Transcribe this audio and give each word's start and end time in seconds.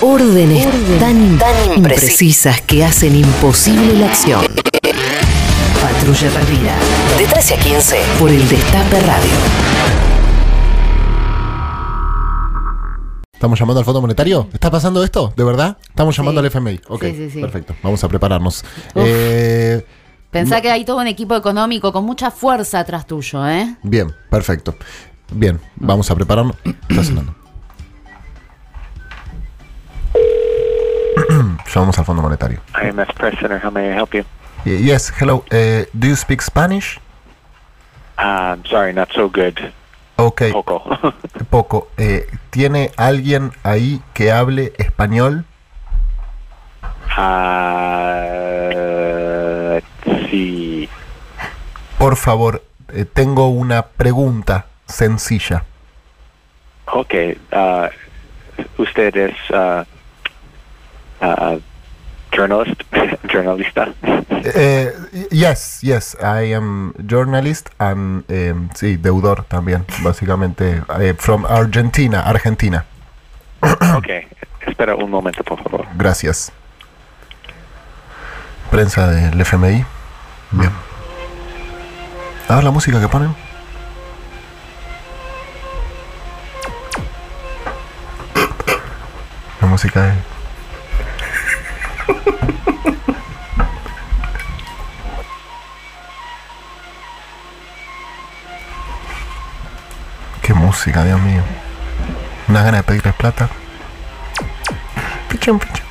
Órdenes, 0.00 0.66
tan, 1.00 1.38
tan 1.38 1.72
imprecisas 1.76 2.60
que 2.62 2.84
hacen 2.84 3.16
imposible 3.16 3.94
la 3.98 4.06
acción. 4.06 4.44
Patrulla 5.82 6.30
Perdida. 6.30 6.74
De 7.18 7.26
13 7.26 7.54
a 7.54 7.58
15 7.58 7.96
por 8.18 8.30
el 8.30 8.48
Destape 8.48 9.00
Radio. 9.00 9.30
¿Estamos 13.32 13.58
llamando 13.58 13.78
al 13.80 13.84
Fondo 13.84 14.00
Monetario? 14.00 14.48
¿Está 14.52 14.70
pasando 14.70 15.02
esto? 15.04 15.32
¿De 15.36 15.44
verdad? 15.44 15.76
Estamos 15.88 16.16
llamando 16.16 16.40
Sí. 16.40 16.46
al 16.46 16.50
FMI. 16.52 16.80
Ok, 16.88 17.02
Sí, 17.04 17.14
sí, 17.16 17.30
sí. 17.30 17.40
perfecto. 17.40 17.74
Vamos 17.82 18.02
a 18.02 18.08
prepararnos. 18.08 18.64
Eh, 18.94 19.84
Pensá 20.30 20.60
que 20.60 20.70
hay 20.70 20.84
todo 20.84 20.98
un 20.98 21.06
equipo 21.06 21.34
económico 21.36 21.92
con 21.92 22.04
mucha 22.04 22.30
fuerza 22.30 22.80
atrás 22.80 23.06
tuyo, 23.06 23.46
¿eh? 23.48 23.76
bien, 23.82 24.12
perfecto. 24.30 24.74
Bien, 25.32 25.60
vamos 25.76 26.10
a 26.10 26.14
prepararnos. 26.14 26.56
Está 26.88 27.04
sonando. 27.04 27.34
Llamamos 31.78 31.96
al 32.00 32.04
Fondo 32.06 32.22
Monetario. 32.22 32.60
IMS 32.82 33.12
Press 33.14 33.38
Center, 33.38 33.60
how 33.64 33.70
may 33.70 33.88
I 33.88 33.94
help 33.94 34.12
you? 34.12 34.24
Yes, 34.64 35.12
hello. 35.20 35.44
eh, 35.52 35.86
do 35.92 36.08
you 36.08 36.16
speak 36.16 36.42
Spanish? 36.42 36.98
Uh, 38.18 38.56
I'm 38.56 38.64
sorry, 38.64 38.92
not 38.92 39.12
so 39.12 39.28
good. 39.28 39.72
Ok, 40.16 40.42
Poco. 40.50 40.82
poco. 41.50 41.88
Eh, 41.96 42.26
¿Tiene 42.50 42.90
alguien 42.96 43.52
ahí 43.62 44.02
que 44.12 44.32
hable 44.32 44.72
español? 44.78 45.44
uh, 47.16 47.20
sí. 50.28 50.88
Por 51.96 52.16
favor, 52.16 52.64
eh, 52.88 53.04
tengo 53.04 53.50
una 53.50 53.82
pregunta 53.82 54.66
sencilla. 54.88 55.62
Ok. 56.92 57.14
Usted 58.78 59.16
es 59.16 59.36
uh, 59.50 59.84
journalist, 62.38 62.82
journalista. 63.32 63.88
Eh, 64.54 64.92
yes, 65.30 65.80
yes, 65.82 66.16
I 66.20 66.54
am 66.54 66.94
journalist 67.06 67.70
and 67.78 68.24
em, 68.30 68.68
sí, 68.74 68.96
deudor 68.96 69.44
también, 69.44 69.84
básicamente, 70.02 70.82
eh, 71.00 71.14
from 71.18 71.44
Argentina, 71.46 72.20
Argentina. 72.20 72.84
ok. 73.96 74.08
Espera 74.66 74.94
un 74.94 75.10
momento, 75.10 75.42
por 75.42 75.62
favor. 75.62 75.86
Gracias. 75.96 76.52
Prensa 78.70 79.08
del 79.08 79.40
FMI. 79.40 79.84
Bien. 80.52 80.70
A 82.48 82.54
ver 82.54 82.64
la 82.64 82.70
música 82.70 83.00
que 83.00 83.08
ponen. 83.08 83.34
La 89.60 89.66
música 89.66 90.02
de... 90.02 90.37
Qué 100.42 100.54
música, 100.54 101.04
Dios 101.04 101.20
mío. 101.20 101.42
Una 102.48 102.62
gana 102.62 102.78
de 102.78 102.84
pedirles 102.84 103.14
plata. 103.14 103.50
Pichón, 105.28 105.58
pichón. 105.58 105.87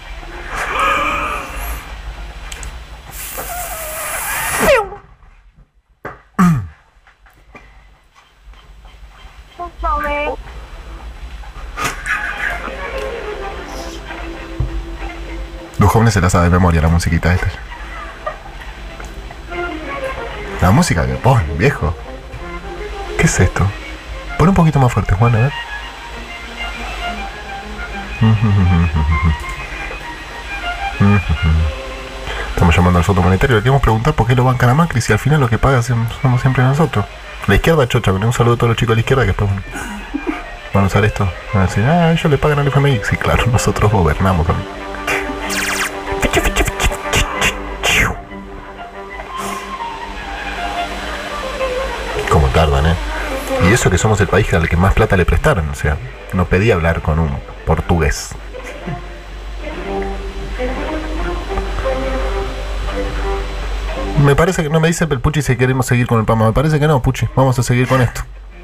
Los 15.88 15.93
jóvenes 15.93 16.13
se 16.13 16.19
la 16.19 16.30
sabe 16.30 16.43
de 16.43 16.49
memoria 16.49 16.81
la 16.81 16.89
musiquita 16.89 17.33
esta. 17.33 17.47
La 20.59 20.71
música 20.71 21.07
que 21.07 21.13
ponen, 21.13 21.57
viejo. 21.57 21.95
¿Qué 23.17 23.25
es 23.25 23.39
esto? 23.39 23.66
Pon 24.38 24.50
un 24.50 24.53
poquito 24.53 24.79
más 24.79 24.91
fuerte, 24.91 25.16
Juan, 25.16 25.34
a 25.34 25.39
ver. 25.39 25.53
Estamos 32.50 32.75
llamando 32.75 33.00
al 33.00 33.06
Fondo 33.06 33.22
Monetario. 33.22 33.56
Le 33.56 33.62
queremos 33.62 33.81
preguntar 33.81 34.13
por 34.13 34.28
qué 34.28 34.35
lo 34.35 34.44
bancan 34.44 34.72
a 34.72 34.73
Macri 34.73 35.00
si 35.00 35.13
al 35.13 35.19
final 35.19 35.39
lo 35.39 35.47
que 35.47 35.57
paga 35.57 35.81
somos 35.81 36.41
siempre 36.41 36.66
nosotros. 36.66 37.06
La 37.47 37.56
izquierda 37.56 37.88
chocha, 37.88 38.12
un 38.12 38.33
saludo 38.33 38.56
a 38.56 38.57
todos 38.57 38.72
los 38.72 38.78
chicos 38.78 38.91
de 38.91 38.95
la 38.95 39.00
izquierda 39.00 39.23
que 39.23 39.28
después 39.28 39.50
bueno, 39.50 39.63
van 40.73 40.83
a 40.83 40.88
usar 40.88 41.06
esto. 41.06 41.31
Van 41.53 41.63
a 41.63 41.67
decir, 41.67 41.85
ah, 41.85 42.12
ellos 42.12 42.29
le 42.29 42.38
pagan 42.38 42.59
al 42.59 42.67
FMI. 42.67 43.00
Sí, 43.09 43.16
claro, 43.16 43.45
nosotros 43.53 43.89
gobernamos. 43.89 44.50
amigo. 44.50 44.87
Eso 53.77 53.91
que 53.91 53.99
somos 53.99 54.19
el 54.21 54.27
país 54.27 54.51
al 54.55 54.67
que 54.67 54.75
más 54.75 54.95
plata 54.95 55.15
le 55.15 55.25
prestaron. 55.25 55.69
O 55.69 55.75
sea, 55.75 55.97
no 56.33 56.45
pedí 56.45 56.71
hablar 56.71 57.03
con 57.03 57.19
un 57.19 57.29
portugués. 57.63 58.31
Me 64.25 64.35
parece 64.35 64.63
que 64.63 64.69
no 64.69 64.79
me 64.79 64.88
dice 64.88 65.05
el 65.07 65.19
Puchi 65.19 65.43
si 65.43 65.55
queremos 65.57 65.85
seguir 65.85 66.07
con 66.07 66.19
el 66.19 66.25
Pama. 66.25 66.47
Me 66.47 66.53
parece 66.53 66.79
que 66.79 66.88
no, 66.88 67.03
Puchi. 67.03 67.27
Vamos 67.35 67.59
a 67.59 67.63
seguir 67.63 67.88
con 67.88 68.01
esto. 68.01 68.21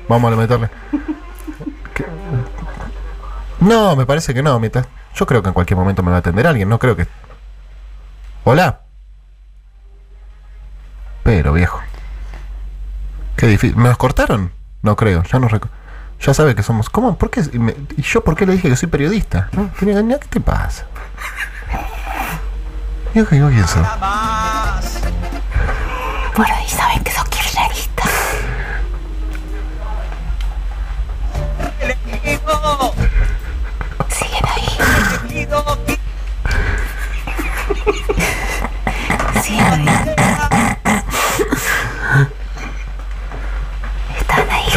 Vamos 0.09 0.33
a 0.33 0.35
meterle. 0.35 0.69
No, 3.59 3.95
me 3.95 4.07
parece 4.07 4.33
que 4.33 4.41
no. 4.41 4.59
mitad. 4.59 4.87
Yo 5.13 5.27
creo 5.27 5.43
que 5.43 5.49
en 5.49 5.53
cualquier 5.53 5.77
momento 5.77 6.01
me 6.01 6.09
va 6.09 6.17
a 6.17 6.19
atender 6.21 6.47
alguien. 6.47 6.69
No 6.69 6.79
creo 6.79 6.95
que. 6.95 7.05
Hola. 8.45 8.81
Pero 11.21 11.53
viejo. 11.53 11.79
Qué 13.35 13.45
difícil. 13.45 13.77
¿Me 13.77 13.89
los 13.89 13.97
cortaron? 13.97 14.62
No 14.83 14.95
creo. 14.95 15.23
Ya 15.23 15.39
no 15.39 15.49
recu- 15.49 15.69
Ya 16.21 16.33
sabe 16.33 16.53
que 16.55 16.61
somos. 16.63 16.89
¿Cómo? 16.89 17.17
¿Por 17.17 17.29
qué? 17.31 17.41
¿Y 17.51 17.57
me- 17.59 17.75
¿Y 17.97 18.01
yo 18.03 18.23
por 18.23 18.35
qué 18.35 18.45
le 18.45 18.53
dije 18.53 18.69
que 18.69 18.75
soy 18.75 18.87
periodista? 18.89 19.49
Que- 19.79 19.85
¿Qué 20.19 20.27
te 20.29 20.39
pasa? 20.39 20.85
Yo 23.15 23.27
que 23.27 23.37
yo 23.37 23.49
quién 23.49 23.67
soy. 23.67 23.81
Por 26.35 26.45
ahí 26.49 26.67
saben 26.69 27.03
que 27.03 27.11
sos 27.11 27.22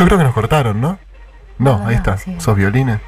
creo 0.06 0.18
que 0.18 0.24
nos 0.24 0.34
cortaron, 0.34 0.80
¿no? 0.80 0.98
No, 1.58 1.78
No, 1.78 1.86
ahí 1.86 1.94
está. 1.96 2.16
sí. 2.16 2.34
Sos 2.38 2.56
violines. 2.56 2.98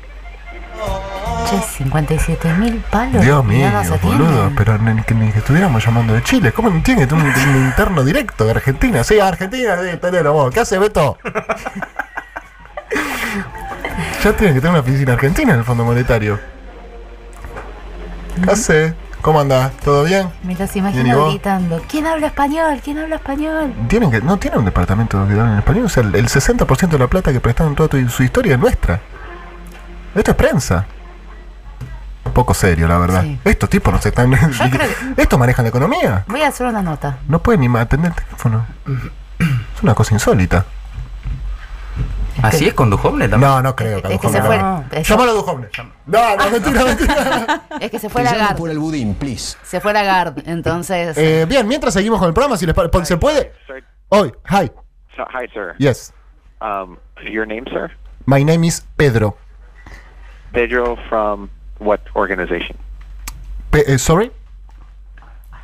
Che, 1.49 1.59
57 1.63 2.53
mil 2.55 2.77
palos. 2.91 3.23
Dios 3.23 3.43
mío, 3.45 3.71
boludo. 4.03 4.53
Pero 4.57 4.77
ni 4.79 5.03
que, 5.03 5.15
ni 5.15 5.31
que 5.33 5.39
estuviéramos 5.39 5.83
llamando 5.85 6.13
de 6.13 6.23
Chile. 6.23 6.53
¿Cómo 6.53 6.69
no 6.69 6.83
tiene 6.83 7.05
un, 7.05 7.21
un 7.23 7.57
interno 7.57 8.05
directo 8.05 8.45
de 8.45 8.51
Argentina? 8.51 9.03
Sí, 9.03 9.19
Argentina, 9.19 9.77
sí, 9.83 9.97
tenelo 9.99 10.33
vos. 10.35 10.53
¿Qué 10.53 10.61
hace 10.61 10.79
Beto? 10.79 11.17
ya 14.23 14.33
tienen 14.33 14.55
que 14.55 14.61
tener 14.61 14.71
una 14.71 14.81
oficina 14.81 15.13
argentina 15.15 15.53
en 15.55 15.61
el 15.61 15.65
Fondo 15.65 15.85
Monetario. 15.85 16.39
¿Qué 18.45 18.51
hace? 18.51 18.95
¿Cómo 19.23 19.41
andás? 19.41 19.73
¿Todo 19.79 20.05
bien? 20.05 20.29
Me 20.45 20.55
los 20.55 20.73
Bien, 20.73 20.77
¿y 20.77 20.79
imagino 20.79 21.29
gritando. 21.29 21.83
¿Quién 21.89 22.07
habla 22.07 22.29
español? 22.29 22.81
¿Quién 22.83 22.99
habla 22.99 23.17
español? 23.17 23.75
Tienen 23.89 24.11
que, 24.11 24.21
no 24.21 24.37
tienen 24.39 24.61
un 24.61 24.65
departamento 24.65 25.19
que 25.27 25.33
hablan 25.33 25.53
en 25.53 25.59
español. 25.59 25.85
O 25.87 25.89
sea, 25.89 26.03
el, 26.05 26.15
el 26.15 26.29
60% 26.29 26.89
de 26.89 26.99
la 26.99 27.09
plata 27.09 27.33
que 27.33 27.41
prestaron 27.41 27.75
toda 27.75 27.89
tu- 27.89 28.09
su 28.09 28.23
historia 28.23 28.55
es 28.55 28.61
nuestra. 28.61 29.01
Esto 30.15 30.31
es 30.31 30.37
prensa. 30.37 30.87
Poco 32.33 32.55
serio, 32.55 32.87
la 32.87 32.99
verdad. 32.99 33.23
Sí. 33.23 33.39
Estos 33.45 33.69
tipos 33.69 33.93
no 33.93 34.01
se 34.01 34.11
están. 34.11 34.31
que- 34.31 34.97
Estos 35.23 35.39
manejan 35.39 35.65
la 35.65 35.71
economía. 35.71 36.25
Voy 36.29 36.43
a 36.43 36.49
hacer 36.49 36.67
una 36.67 36.83
nota. 36.83 37.19
No 37.29 37.43
pueden 37.43 37.61
ni 37.61 37.79
atender 37.79 38.13
el 38.17 38.23
teléfono. 38.25 38.67
Es 39.39 39.83
una 39.83 39.95
cosa 39.95 40.15
insólita. 40.15 40.65
¿Así 42.43 42.69
es 42.69 42.75
con 42.75 42.89
Dujovne 42.91 43.29
también? 43.29 43.51
No, 43.51 43.63
no 43.63 43.75
creo 43.77 44.01
que 44.03 44.15
Es 44.15 44.21
que 44.21 44.29
Duhovne 44.29 44.41
se 44.41 44.47
fue. 44.47 44.59
no. 44.59 44.85
Llámalo 45.03 45.35
Duhovne. 45.35 45.69
No, 46.07 46.37
no, 46.37 46.51
mentira, 46.51 46.85
mentira. 46.85 47.63
Es 47.81 47.91
que 47.91 47.99
se 47.99 48.09
fue 48.09 48.23
Lagarde. 48.23 48.55
por 48.57 48.71
el 48.71 48.79
budín, 48.79 49.15
please. 49.15 49.57
Se 49.63 49.81
fue 49.81 49.93
Lagarde. 49.93 50.43
Entonces. 50.47 51.17
Eh, 51.19 51.47
bien, 51.49 51.67
mientras 51.67 51.95
seguimos 51.95 52.19
con 52.21 52.29
el 52.29 52.35
programa, 52.35 52.57
si 52.57 52.67
les 52.67 52.75
¿se 53.05 53.17
puede? 53.17 53.53
Hoy, 54.09 54.33
hi, 54.49 54.71
So, 55.17 55.25
hi, 55.33 55.49
sir. 55.53 55.75
yes. 55.79 56.13
Um, 56.61 56.97
your 57.31 57.47
name, 57.47 57.65
sir? 57.71 57.91
My 58.27 58.45
name 58.45 58.65
is 58.67 58.87
Pedro. 58.97 59.37
Pedro 60.53 60.97
from 61.09 61.51
what 61.79 62.01
organization? 62.15 62.77
Pe- 63.71 63.85
eh, 63.87 63.99
sorry? 63.99 64.31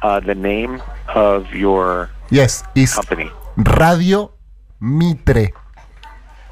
Uh, 0.03 0.20
the 0.20 0.35
name 0.35 0.81
of 1.15 1.47
your 1.55 2.11
Yes, 2.31 2.65
is 2.75 2.94
company. 2.94 3.31
Radio 3.56 4.32
Mitre. 4.81 5.53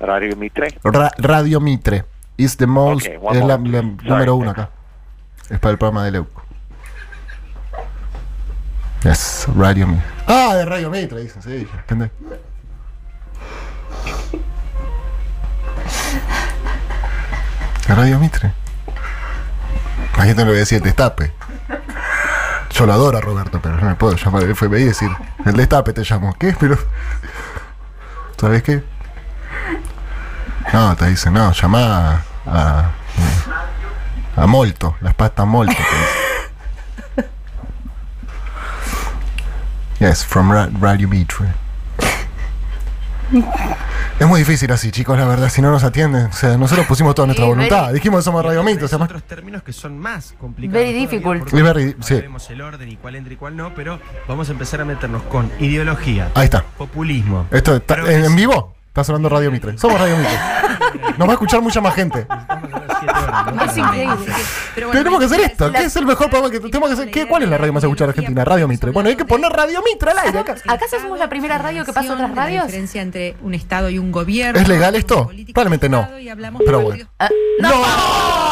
Radio 0.03 0.37
Mitre? 0.37 0.79
Ra- 0.83 1.13
Radio 1.19 1.61
Mitre. 1.61 2.05
Is 2.37 2.57
the 2.57 2.67
most. 2.67 3.07
Okay, 3.07 3.19
es 3.39 3.45
la, 3.45 3.57
número 3.57 4.35
uno 4.35 4.51
acá. 4.51 4.71
Es 5.49 5.59
para 5.61 5.73
el 5.73 5.79
programa 5.79 6.05
de 6.05 6.11
Leuco. 6.13 6.43
Yes, 9.05 9.47
Radio 9.57 9.87
Mitre. 9.87 10.05
Ah, 10.27 10.55
de 10.57 10.65
Radio 10.65 10.91
Mitre, 10.91 11.21
dicen, 11.21 11.43
sí, 11.43 11.67
¿entendés? 11.79 12.11
De 17.87 17.95
Radio 17.95 18.19
Mitre. 18.19 18.53
La 20.17 20.25
gente 20.25 20.43
no 20.43 20.47
le 20.47 20.53
voy 20.53 20.57
a 20.57 20.61
decir 20.61 20.79
el 20.79 20.85
destape. 20.85 21.33
Yo 22.71 22.87
lo 22.87 22.93
adoro 22.93 23.19
a 23.19 23.21
Roberto, 23.21 23.61
pero 23.63 23.77
no 23.77 23.87
me 23.87 23.95
puedo 23.97 24.17
llamar 24.17 24.45
al 24.45 24.55
FBI 24.55 24.83
y 24.83 24.85
decir, 24.85 25.11
el 25.45 25.55
destape 25.57 25.93
te 25.93 26.03
llamo. 26.03 26.35
¿Qué? 26.39 26.55
Pero. 26.59 26.79
¿Sabes 28.39 28.63
qué? 28.63 28.83
No, 30.73 30.97
te 30.97 31.07
dice, 31.09 31.31
no, 31.31 31.53
llama 31.53 32.15
a. 32.15 32.23
a, 32.47 32.91
a 34.37 34.47
Molto, 34.47 34.97
las 35.01 35.15
pastas 35.15 35.47
Molto. 35.47 35.75
te 35.75 35.79
dice. 35.79 37.29
Yes, 40.01 40.25
from 40.25 40.51
Ra- 40.51 40.69
Radio 40.81 41.09
Mitre. 41.09 41.47
Es 44.19 44.27
muy 44.27 44.41
difícil 44.41 44.71
así, 44.73 44.91
chicos, 44.91 45.17
la 45.19 45.25
verdad, 45.27 45.49
si 45.49 45.63
no 45.63 45.71
nos 45.71 45.85
atienden. 45.85 46.27
O 46.27 46.33
sea, 46.33 46.57
nosotros 46.59 46.87
pusimos 46.87 47.15
toda 47.15 47.27
nuestra 47.27 47.47
voluntad. 47.47 47.85
very- 47.87 47.95
Dijimos 47.95 48.19
que 48.21 48.25
somos 48.25 48.45
Radio 48.45 48.63
Mitre, 48.63 48.85
o 48.85 48.89
sea, 48.89 48.99
otros 48.99 49.23
términos 49.25 49.63
que 49.63 49.73
son 49.73 49.99
más 49.99 50.35
complicados. 50.41 50.81
Very 50.85 50.93
difficult. 50.93 51.51
very- 51.51 51.95
no 51.99 52.03
sí. 52.05 52.17
sabemos 52.17 52.49
el 52.51 52.61
orden 52.61 52.89
y 52.89 52.97
cuál 52.97 53.15
entra 53.17 53.33
y 53.33 53.37
cuál 53.37 53.57
no, 53.57 53.75
pero 53.75 54.01
vamos 54.29 54.49
a 54.49 54.53
empezar 54.53 54.81
a 54.81 54.85
meternos 54.85 55.23
con 55.25 55.51
ideología, 55.61 56.31
Ahí 56.35 56.45
está. 56.45 56.63
populismo. 56.63 57.47
Esto 57.51 57.77
está, 57.77 57.97
en 58.11 58.35
vivo 58.37 58.75
está 58.93 59.05
sonando 59.05 59.31
Radio 59.31 59.51
Mitre. 59.51 59.79
Somos 59.79 59.99
Radio 59.99 60.17
Mitre. 60.19 60.39
Nos 61.17 61.27
va 61.27 61.33
a 61.33 61.35
escuchar 61.35 61.63
mucha 61.63 61.81
más 61.81 61.95
gente. 61.95 62.27
Es 63.65 63.77
increíble. 63.79 64.17
Pero 64.75 64.87
bueno, 64.89 65.01
Tenemos 65.01 65.19
que 65.21 65.25
hacer 65.27 65.41
esto. 65.41 65.73
¿Qué 65.73 65.85
es 65.85 65.97
el 65.97 66.05
mejor 66.05 66.29
programa 66.29 66.51
que 66.53 66.61
tenemos 66.61 66.89
que 66.91 66.93
hacer? 66.95 67.11
¿Qué, 67.11 67.27
¿Cuál 67.27 67.43
es 67.45 67.49
la 67.49 67.57
radio 67.57 67.73
más 67.73 67.83
escuchada 67.83 68.09
de 68.09 68.11
Argentina? 68.19 68.45
Radio 68.45 68.69
Mitre. 68.69 68.91
Bueno, 68.91 69.09
hay 69.09 69.17
que 69.17 69.25
poner 69.25 69.51
Radio 69.51 69.81
Mitre 69.83 70.11
al 70.11 70.19
aire 70.19 70.39
acá. 70.41 70.57
¿Acaso 70.69 71.01
somos 71.01 71.19
la 71.19 71.29
primera 71.31 71.57
radio 71.57 71.85
que 71.87 71.93
pasa 71.95 72.11
a 72.11 72.15
otras 72.15 72.29
La 72.31 72.37
radios? 72.37 72.67
diferencia 72.67 73.01
entre 73.01 73.35
un 73.43 73.55
Estado 73.55 73.89
y 73.89 73.99
un 73.99 74.13
gobierno. 74.13 74.61
¿Es 74.61 74.69
legal 74.69 74.95
esto? 74.95 75.31
Probablemente 75.55 75.89
no. 75.89 76.09
Pero 76.65 76.81
bueno. 76.83 77.07
Ah, 77.19 77.31
¡No! 77.61 78.52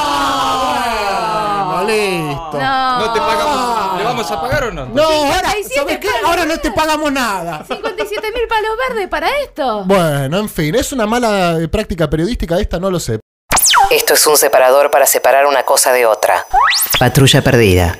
No, 1.80 1.86
listo. 1.86 2.58
no. 2.58 2.98
¿No 3.00 3.12
te 3.12 3.20
pagamos? 3.20 3.98
¿Le 3.98 4.04
vamos 4.04 4.30
a 4.30 4.40
pagar 4.40 4.64
o 4.64 4.72
no? 4.72 4.86
No, 4.86 5.02
ahora, 5.02 5.50
57 5.52 5.74
¿sabes 5.74 5.98
qué? 5.98 6.08
Ahora 6.24 6.44
no 6.44 6.56
te 6.58 6.70
pagamos 6.70 7.12
nada. 7.12 7.64
57 7.66 8.32
mil 8.32 8.46
palos 8.48 8.70
verdes 8.88 9.08
para 9.08 9.28
esto. 9.40 9.84
Bueno, 9.84 10.38
en 10.38 10.48
fin, 10.48 10.74
¿es 10.74 10.92
una 10.92 11.06
mala 11.06 11.58
eh, 11.60 11.68
práctica 11.68 12.08
periodística 12.08 12.58
esta? 12.58 12.78
No 12.78 12.90
lo 12.90 13.00
sé. 13.00 13.20
Esto 13.90 14.14
es 14.14 14.26
un 14.26 14.36
separador 14.36 14.90
para 14.90 15.06
separar 15.06 15.46
una 15.46 15.64
cosa 15.64 15.92
de 15.92 16.06
otra. 16.06 16.46
Patrulla 16.98 17.42
perdida. 17.42 17.96